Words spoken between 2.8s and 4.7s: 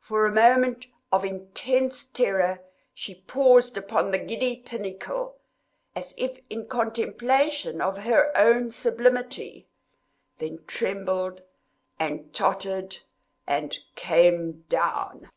she paused upon the giddy